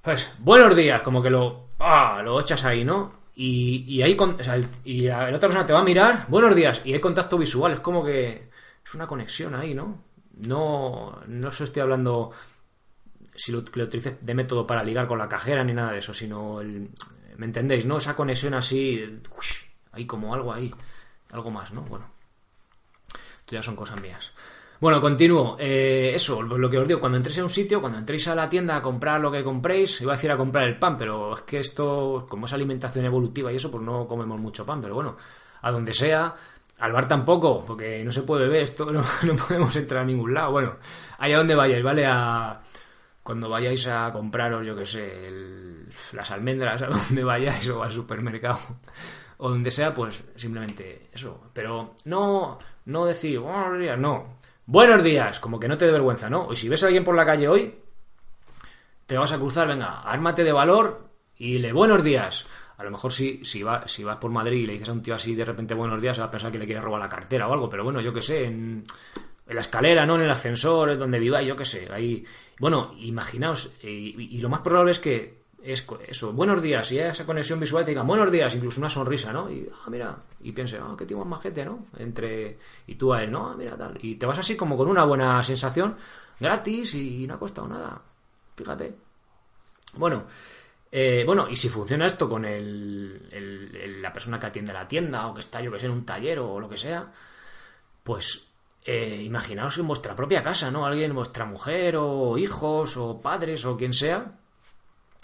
pues, 0.02 0.36
buenos 0.40 0.76
días, 0.76 1.02
como 1.04 1.24
que 1.24 1.30
lo, 1.30 1.70
ah, 1.80 2.22
lo 2.22 2.40
echas 2.42 2.66
ahí, 2.66 2.84
¿no? 2.84 3.26
Y, 3.36 3.86
y 3.88 4.02
ahí 4.02 4.18
o 4.20 4.44
sea, 4.44 4.60
y 4.84 5.02
la 5.08 5.30
otra 5.30 5.48
persona 5.48 5.66
te 5.66 5.74
va 5.74 5.80
a 5.80 5.84
mirar, 5.84 6.26
buenos 6.28 6.54
días, 6.54 6.82
y 6.84 6.94
hay 6.94 7.00
contacto 7.00 7.38
visual, 7.38 7.74
es 7.74 7.80
como 7.80 8.04
que 8.04 8.50
es 8.86 8.94
una 8.94 9.08
conexión 9.08 9.56
ahí, 9.56 9.74
¿no? 9.74 10.05
No, 10.38 11.22
no 11.28 11.52
se 11.52 11.64
estoy 11.64 11.82
hablando 11.82 12.32
si 13.36 13.52
lo, 13.52 13.60
utilices 13.60 14.18
de 14.22 14.34
método 14.34 14.66
para 14.66 14.84
ligar 14.84 15.08
con 15.08 15.18
la 15.18 15.28
cajera 15.28 15.64
ni 15.64 15.74
nada 15.74 15.92
de 15.92 16.00
eso, 16.00 16.14
sino 16.14 16.62
el, 16.62 16.90
¿me 17.38 17.46
entendéis? 17.46 17.86
¿No? 17.86 17.98
Esa 17.98 18.16
conexión 18.16 18.54
así, 18.54 19.20
hay 19.92 20.06
como 20.06 20.34
algo 20.34 20.54
ahí, 20.54 20.74
algo 21.32 21.52
más, 21.52 21.72
¿no? 21.72 21.82
Bueno, 21.82 22.10
esto 23.40 23.56
ya 23.56 23.64
son 23.64 23.76
cosas 23.76 24.02
mías. 24.02 24.32
Bueno, 24.80 25.00
continúo. 25.00 25.56
Eh, 25.60 26.12
eso, 26.14 26.42
lo 26.42 26.70
que 26.70 26.78
os 26.78 26.88
digo, 26.88 27.00
cuando 27.00 27.18
entréis 27.18 27.40
a 27.40 27.44
un 27.44 27.50
sitio, 27.50 27.80
cuando 27.80 27.98
entréis 27.98 28.28
a 28.28 28.36
la 28.36 28.50
tienda 28.50 28.76
a 28.76 28.82
comprar 28.82 29.22
lo 29.22 29.32
que 29.32 29.44
compréis, 29.44 30.02
iba 30.02 30.14
a 30.14 30.16
decir 30.16 30.32
a 30.32 30.38
comprar 30.38 30.68
el 30.68 30.78
pan, 30.78 30.98
pero 30.98 31.34
es 31.36 31.42
que 31.44 31.60
esto, 31.60 32.26
como 32.30 32.46
es 32.46 32.54
alimentación 32.54 33.06
evolutiva 33.06 33.52
y 33.52 33.56
eso, 33.56 33.72
pues 33.72 33.84
no 33.84 34.08
comemos 34.08 34.40
mucho 34.40 34.66
pan, 34.66 34.82
pero 34.82 34.96
bueno, 34.96 35.16
a 35.62 35.72
donde 35.72 35.94
sea, 35.94 36.36
al 36.80 36.92
bar 36.92 37.08
tampoco, 37.08 37.64
porque 37.66 38.04
no 38.04 38.12
se 38.12 38.24
puede 38.24 38.44
beber, 38.44 38.64
esto 38.64 38.86
no, 38.92 39.04
no 39.24 39.36
podemos 39.36 39.76
entrar 39.76 40.04
a 40.04 40.06
ningún 40.06 40.34
lado. 40.34 40.52
Bueno, 40.52 40.76
allá 41.18 41.38
donde 41.38 41.56
vayáis, 41.56 41.84
¿vale? 41.84 42.06
A, 42.06 42.62
cuando 43.26 43.50
vayáis 43.50 43.88
a 43.88 44.12
compraros, 44.14 44.68
yo 44.68 44.76
qué 44.76 44.86
sé, 44.86 45.32
las 46.14 46.30
almendras, 46.30 46.82
a 46.84 46.88
donde 46.88 47.24
vayáis 47.24 47.68
o 47.70 47.82
al 47.82 47.92
supermercado 47.92 48.60
o 49.38 49.50
donde 49.50 49.72
sea, 49.72 49.94
pues 49.94 50.24
simplemente 50.36 51.08
eso. 51.12 51.50
Pero 51.54 51.96
no, 52.06 52.60
no 52.86 53.06
decir 53.06 53.40
buenos 53.40 53.80
días, 53.80 53.98
no. 53.98 54.38
Buenos 54.68 55.04
días, 55.04 55.40
como 55.40 55.60
que 55.60 55.68
no 55.68 55.78
te 55.78 55.86
dé 55.86 55.92
vergüenza, 55.92 56.30
¿no? 56.30 56.52
Y 56.52 56.56
si 56.56 56.70
ves 56.70 56.84
a 56.84 56.88
alguien 56.88 57.04
por 57.04 57.16
la 57.16 57.26
calle 57.26 57.48
hoy, 57.48 57.80
te 59.06 59.18
vas 59.18 59.32
a 59.32 59.38
cruzar, 59.38 59.68
venga, 59.68 60.02
ármate 60.02 60.44
de 60.44 60.52
valor 60.52 61.10
y 61.36 61.58
le 61.58 61.74
buenos 61.74 62.04
días. 62.04 62.46
A 62.78 62.84
lo 62.84 62.92
mejor 62.92 63.12
si, 63.12 63.44
si, 63.46 63.64
va, 63.64 63.88
si 63.88 64.04
vas 64.04 64.18
por 64.18 64.32
Madrid 64.32 64.64
y 64.64 64.66
le 64.66 64.74
dices 64.74 64.90
a 64.90 64.94
un 64.94 65.02
tío 65.02 65.16
así 65.16 65.34
de 65.34 65.46
repente 65.46 65.74
buenos 65.74 66.02
días, 66.02 66.16
se 66.16 66.22
va 66.22 66.28
a 66.28 66.32
pensar 66.32 66.52
que 66.52 66.60
le 66.60 66.66
quiere 66.66 66.82
robar 66.82 67.02
la 67.02 67.10
cartera 67.10 67.48
o 67.48 67.54
algo, 67.54 67.70
pero 67.70 67.84
bueno, 67.84 68.02
yo 68.02 68.14
qué 68.14 68.22
sé, 68.22 68.46
en, 68.46 68.86
en 69.48 69.56
la 69.56 69.62
escalera, 69.62 70.06
¿no? 70.06 70.16
En 70.16 70.22
el 70.22 70.32
ascensor, 70.32 70.98
donde 70.98 71.20
viváis, 71.20 71.48
yo 71.48 71.56
qué 71.56 71.66
sé, 71.66 71.88
ahí... 71.92 72.26
Bueno, 72.60 72.94
imaginaos, 73.00 73.74
eh, 73.82 73.92
y, 73.92 74.38
y, 74.38 74.42
lo 74.42 74.48
más 74.50 74.62
probable 74.62 74.92
es 74.92 75.00
que 75.00 75.46
es 75.66 75.86
eso, 76.08 76.32
buenos 76.32 76.62
días, 76.62 76.92
y 76.92 77.00
esa 77.00 77.26
conexión 77.26 77.60
visual 77.60 77.84
te 77.84 77.92
digan 77.92 78.06
buenos 78.06 78.32
días, 78.32 78.54
incluso 78.54 78.80
una 78.80 78.90
sonrisa, 78.90 79.34
¿no? 79.34 79.50
Y, 79.50 79.68
ah, 79.74 79.90
mira, 79.90 80.16
y 80.42 80.52
piense, 80.52 80.78
ah, 80.78 80.96
qué 80.98 81.06
tío 81.06 81.18
más 81.18 81.28
majete, 81.28 81.66
¿no? 81.66 81.86
Entre, 81.98 82.58
y 82.88 82.96
tú 82.96 83.14
a 83.14 83.24
él, 83.24 83.32
¿no? 83.32 83.56
Mira, 83.58 83.76
tal. 83.76 83.98
Y 84.02 84.16
te 84.16 84.26
vas 84.26 84.38
así 84.38 84.56
como 84.56 84.78
con 84.78 84.88
una 84.88 85.04
buena 85.04 85.42
sensación, 85.44 85.98
gratis 86.40 86.94
y 86.94 87.26
no 87.28 87.34
ha 87.34 87.40
costado 87.40 87.68
nada. 87.68 88.00
Fíjate. 88.56 88.96
Bueno, 89.98 90.26
eh, 90.98 91.26
bueno, 91.26 91.50
y 91.50 91.58
si 91.58 91.68
funciona 91.68 92.06
esto 92.06 92.30
con 92.30 92.46
el, 92.46 93.28
el, 93.30 94.02
la 94.02 94.14
persona 94.14 94.40
que 94.40 94.46
atiende 94.46 94.72
la 94.72 94.88
tienda 94.88 95.28
o 95.28 95.34
que 95.34 95.42
está, 95.42 95.60
yo 95.60 95.70
que 95.70 95.78
sé, 95.78 95.88
en 95.88 95.92
un 95.92 96.06
taller 96.06 96.40
o 96.40 96.58
lo 96.58 96.70
que 96.70 96.78
sea, 96.78 97.12
pues 98.02 98.48
eh, 98.86 99.22
imaginaos 99.26 99.78
en 99.78 99.88
vuestra 99.88 100.16
propia 100.16 100.42
casa, 100.42 100.72
¿no? 100.72 100.86
Alguien, 100.86 101.14
vuestra 101.14 101.44
mujer 101.44 101.98
o 101.98 102.38
hijos 102.38 102.96
o 102.96 103.20
padres 103.20 103.66
o 103.66 103.76
quien 103.76 103.92
sea, 103.92 104.38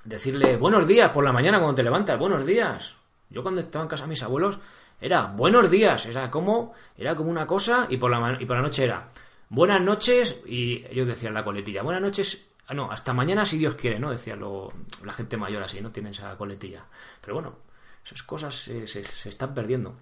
decirle 0.04 0.58
buenos 0.58 0.86
días 0.86 1.12
por 1.12 1.24
la 1.24 1.32
mañana 1.32 1.60
cuando 1.60 1.76
te 1.76 1.84
levantas, 1.84 2.20
buenos 2.20 2.46
días. 2.46 2.96
Yo 3.30 3.42
cuando 3.42 3.62
estaba 3.62 3.84
en 3.84 3.90
casa 3.90 4.04
de 4.04 4.10
mis 4.10 4.24
abuelos 4.24 4.60
era 5.00 5.28
buenos 5.28 5.72
días, 5.72 6.06
era 6.06 6.30
como 6.30 6.74
era 6.98 7.16
como 7.16 7.30
una 7.30 7.48
cosa 7.48 7.88
y 7.88 7.96
por 7.96 8.12
la 8.12 8.38
y 8.42 8.46
por 8.46 8.58
la 8.58 8.62
noche 8.62 8.84
era 8.84 9.08
buenas 9.48 9.80
noches 9.80 10.36
y 10.46 10.84
ellos 10.90 11.08
decían 11.08 11.34
la 11.34 11.46
coletilla, 11.46 11.82
buenas 11.82 12.02
noches, 12.02 12.51
ah, 12.72 12.74
no, 12.74 12.92
hasta 12.92 13.14
mañana 13.14 13.46
si 13.46 13.58
Dios 13.58 13.76
quiere, 13.76 14.00
¿no? 14.00 14.12
Decía 14.12 14.36
lo, 14.36 14.72
la 15.04 15.14
gente 15.14 15.38
mayor 15.38 15.64
así, 15.64 15.82
¿no? 15.82 15.92
Tienen 15.92 16.14
esa 16.14 16.38
coletilla. 16.38 16.86
Pero 17.22 17.36
bueno, 17.36 17.56
esas 18.06 18.24
cosas 18.24 18.56
se, 18.56 19.02
están 19.02 19.54
perdiendo. 19.54 19.94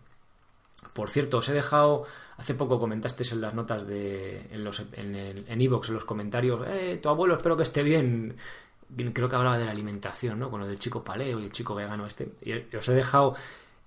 Por 0.93 1.09
cierto, 1.09 1.39
os 1.39 1.49
he 1.49 1.53
dejado, 1.53 2.05
hace 2.37 2.53
poco 2.53 2.79
comentasteis 2.79 3.31
en 3.33 3.41
las 3.41 3.53
notas 3.53 3.85
de, 3.85 4.47
en 4.51 4.63
los, 4.63 4.79
en 4.93 5.15
en, 5.15 5.45
en 5.47 5.69
los 5.69 6.05
comentarios, 6.05 6.65
eh, 6.67 6.99
tu 7.01 7.09
abuelo 7.09 7.35
espero 7.35 7.57
que 7.57 7.63
esté 7.63 7.83
bien, 7.83 8.37
creo 9.13 9.27
que 9.27 9.35
hablaba 9.35 9.57
de 9.57 9.65
la 9.65 9.71
alimentación, 9.71 10.39
¿no? 10.39 10.49
Con 10.49 10.61
lo 10.61 10.67
del 10.67 10.79
chico 10.79 11.03
paleo 11.03 11.39
y 11.39 11.45
el 11.45 11.51
chico 11.51 11.75
vegano 11.75 12.05
este. 12.05 12.31
Os 12.77 12.87
he 12.87 12.93
dejado 12.93 13.35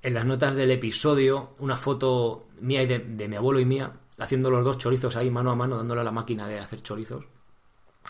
en 0.02 0.14
las 0.14 0.26
notas 0.26 0.54
del 0.54 0.70
episodio 0.70 1.50
una 1.60 1.76
foto 1.78 2.46
mía 2.60 2.82
y 2.82 2.86
de, 2.86 3.28
mi 3.28 3.36
abuelo 3.36 3.60
y 3.60 3.64
mía 3.64 3.92
haciendo 4.18 4.50
los 4.50 4.64
dos 4.64 4.78
chorizos 4.78 5.16
ahí 5.16 5.30
mano 5.30 5.50
a 5.50 5.54
mano, 5.54 5.76
dándole 5.76 6.00
a 6.00 6.04
la 6.04 6.12
máquina 6.12 6.46
de 6.46 6.58
hacer 6.58 6.82
chorizos. 6.82 7.24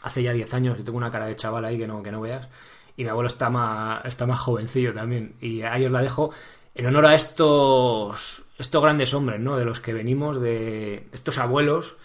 Hace 0.02 0.22
ya 0.22 0.32
10 0.32 0.54
años, 0.54 0.78
yo 0.78 0.84
tengo 0.84 0.98
una 0.98 1.10
cara 1.10 1.26
de 1.26 1.36
chaval 1.36 1.64
ahí 1.64 1.78
que 1.78 1.86
no, 1.86 2.02
que 2.02 2.10
no 2.10 2.20
veas. 2.20 2.48
Y 2.96 3.04
mi 3.04 3.10
abuelo 3.10 3.28
está 3.28 3.50
más, 3.50 4.04
está 4.04 4.26
más 4.26 4.40
jovencillo 4.40 4.92
también. 4.94 5.34
Y 5.40 5.62
a 5.62 5.76
ellos 5.76 5.90
la 5.90 6.02
dejo 6.02 6.30
en 6.74 6.86
honor 6.86 7.06
a 7.06 7.14
estos, 7.14 8.44
estos 8.58 8.82
grandes 8.82 9.14
hombres, 9.14 9.40
¿no? 9.40 9.56
De 9.56 9.64
los 9.64 9.80
que 9.80 9.92
venimos, 9.92 10.40
de 10.40 11.08
estos 11.12 11.38
abuelos 11.38 11.96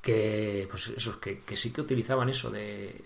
que, 0.00 0.66
pues 0.70 0.88
esos 0.88 1.16
que, 1.16 1.40
que 1.40 1.56
sí 1.56 1.72
que 1.72 1.80
utilizaban 1.80 2.28
eso 2.28 2.50
de, 2.50 3.04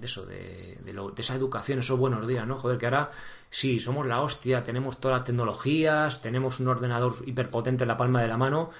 de 0.00 0.06
eso, 0.06 0.24
de, 0.26 0.78
de, 0.84 1.12
esa 1.16 1.34
educación, 1.34 1.78
esos 1.78 1.98
buenos 1.98 2.26
días, 2.26 2.46
¿no? 2.46 2.56
Joder, 2.56 2.78
que 2.78 2.86
ahora 2.86 3.10
sí, 3.50 3.80
somos 3.80 4.06
la 4.06 4.20
hostia, 4.20 4.64
tenemos 4.64 4.98
todas 4.98 5.18
las 5.18 5.26
tecnologías, 5.26 6.22
tenemos 6.22 6.60
un 6.60 6.68
ordenador 6.68 7.16
hiperpotente 7.26 7.84
en 7.84 7.88
la 7.88 7.96
palma 7.96 8.20
de 8.20 8.28
la 8.28 8.36
mano, 8.36 8.70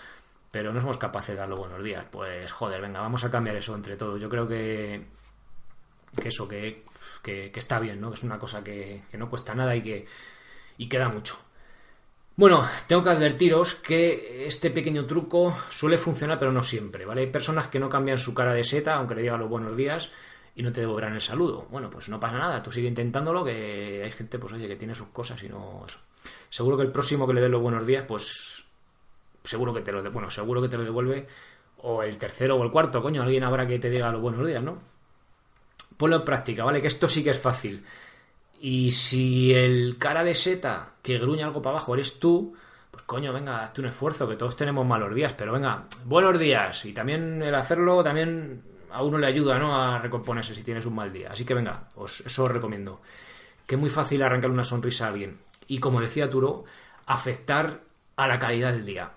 pero 0.54 0.72
no 0.72 0.80
somos 0.80 0.98
capaces 0.98 1.34
de 1.34 1.40
dar 1.40 1.48
los 1.48 1.58
buenos 1.58 1.82
días. 1.82 2.04
Pues 2.08 2.52
joder, 2.52 2.80
venga, 2.80 3.00
vamos 3.00 3.24
a 3.24 3.30
cambiar 3.30 3.56
eso 3.56 3.74
entre 3.74 3.96
todos. 3.96 4.20
Yo 4.20 4.28
creo 4.28 4.46
que, 4.46 5.04
que 6.22 6.28
eso, 6.28 6.46
que, 6.46 6.84
que, 7.24 7.50
está 7.56 7.80
bien, 7.80 8.00
¿no? 8.00 8.10
Que 8.10 8.14
es 8.14 8.22
una 8.22 8.38
cosa 8.38 8.62
que, 8.62 9.02
que 9.10 9.18
no 9.18 9.28
cuesta 9.28 9.52
nada 9.52 9.74
y 9.74 9.82
que, 9.82 10.06
y 10.78 10.88
queda 10.88 11.08
mucho. 11.08 11.36
Bueno, 12.36 12.64
tengo 12.86 13.02
que 13.02 13.10
advertiros 13.10 13.74
que 13.74 14.46
este 14.46 14.70
pequeño 14.70 15.06
truco 15.06 15.58
suele 15.70 15.98
funcionar, 15.98 16.38
pero 16.38 16.52
no 16.52 16.62
siempre, 16.62 17.04
¿vale? 17.04 17.22
Hay 17.22 17.30
personas 17.32 17.66
que 17.66 17.80
no 17.80 17.88
cambian 17.88 18.18
su 18.18 18.32
cara 18.32 18.54
de 18.54 18.62
seta, 18.62 18.94
aunque 18.94 19.16
le 19.16 19.22
digan 19.22 19.40
los 19.40 19.50
buenos 19.50 19.76
días, 19.76 20.12
y 20.54 20.62
no 20.62 20.70
te 20.70 20.82
devolverán 20.82 21.14
el 21.14 21.20
saludo. 21.20 21.66
Bueno, 21.68 21.90
pues 21.90 22.08
no 22.08 22.20
pasa 22.20 22.38
nada, 22.38 22.62
tú 22.62 22.70
sigue 22.70 22.86
intentándolo, 22.86 23.42
que 23.42 24.02
hay 24.04 24.10
gente, 24.12 24.38
pues 24.38 24.52
oye, 24.52 24.68
que 24.68 24.76
tiene 24.76 24.94
sus 24.94 25.08
cosas 25.08 25.42
y 25.42 25.48
no... 25.48 25.84
Seguro 26.48 26.76
que 26.76 26.84
el 26.84 26.92
próximo 26.92 27.26
que 27.26 27.34
le 27.34 27.40
dé 27.40 27.48
los 27.48 27.60
buenos 27.60 27.84
días, 27.84 28.04
pues 28.06 28.63
seguro 29.44 29.72
que 29.74 29.82
te 29.82 29.92
lo 29.92 30.10
bueno, 30.10 30.30
seguro 30.30 30.60
que 30.60 30.68
te 30.68 30.76
lo 30.76 30.84
devuelve 30.84 31.26
o 31.78 32.02
el 32.02 32.16
tercero 32.16 32.56
o 32.56 32.64
el 32.64 32.70
cuarto, 32.70 33.02
coño, 33.02 33.22
alguien 33.22 33.44
habrá 33.44 33.66
que 33.66 33.78
te 33.78 33.90
diga 33.90 34.10
los 34.10 34.22
buenos 34.22 34.46
días, 34.46 34.62
¿no? 34.62 34.78
Ponlo 35.98 36.16
en 36.16 36.24
práctica, 36.24 36.64
¿vale? 36.64 36.80
Que 36.80 36.88
esto 36.88 37.06
sí 37.06 37.22
que 37.22 37.30
es 37.30 37.38
fácil. 37.38 37.84
Y 38.60 38.90
si 38.90 39.52
el 39.52 39.98
cara 39.98 40.24
de 40.24 40.34
seta 40.34 40.94
que 41.02 41.18
gruña 41.18 41.46
algo 41.46 41.60
para 41.60 41.76
abajo 41.76 41.94
eres 41.94 42.18
tú, 42.18 42.56
pues 42.90 43.04
coño, 43.04 43.32
venga, 43.32 43.62
hazte 43.62 43.82
un 43.82 43.88
esfuerzo, 43.88 44.26
que 44.26 44.36
todos 44.36 44.56
tenemos 44.56 44.86
malos 44.86 45.14
días, 45.14 45.34
pero 45.34 45.52
venga, 45.52 45.86
buenos 46.06 46.38
días. 46.38 46.84
Y 46.86 46.94
también 46.94 47.42
el 47.42 47.54
hacerlo 47.54 48.02
también 48.02 48.62
a 48.90 49.02
uno 49.02 49.18
le 49.18 49.26
ayuda 49.26 49.58
¿no? 49.58 49.76
a 49.76 49.98
recomponerse 49.98 50.54
si 50.54 50.62
tienes 50.62 50.86
un 50.86 50.94
mal 50.94 51.12
día. 51.12 51.28
Así 51.30 51.44
que 51.44 51.52
venga, 51.52 51.88
os, 51.96 52.20
eso 52.20 52.44
os 52.44 52.50
recomiendo. 52.50 53.02
Que 53.66 53.74
es 53.74 53.80
muy 53.80 53.90
fácil 53.90 54.22
arrancar 54.22 54.50
una 54.50 54.64
sonrisa 54.64 55.04
a 55.04 55.08
alguien. 55.08 55.38
Y 55.66 55.78
como 55.78 56.00
decía 56.00 56.30
Turo, 56.30 56.64
afectar 57.04 57.80
a 58.16 58.26
la 58.26 58.38
calidad 58.38 58.72
del 58.72 58.86
día. 58.86 59.10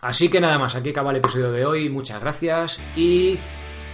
Así 0.00 0.28
que 0.28 0.40
nada 0.40 0.58
más, 0.58 0.74
aquí 0.74 0.90
acaba 0.90 1.10
el 1.10 1.18
episodio 1.18 1.52
de 1.52 1.64
hoy. 1.64 1.88
Muchas 1.88 2.20
gracias 2.20 2.80
y 2.96 3.38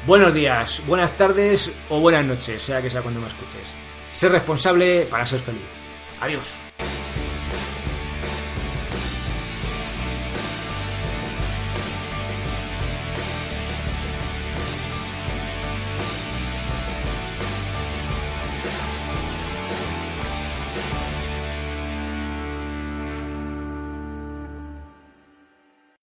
buenos 0.07 0.33
días, 0.33 0.83
buenas 0.87 1.17
tardes 1.17 1.73
o 1.91 2.01
buenas 2.01 2.25
noches, 2.25 2.63
sea 2.63 2.81
que 2.81 2.91
sea 2.91 3.03
cuando 3.03 3.21
me 3.21 3.29
escuches. 3.29 3.75
Ser 4.13 4.33
responsable 4.33 5.07
para 5.11 5.27
ser 5.27 5.41
feliz. 5.41 5.69
Adiós. 6.21 6.65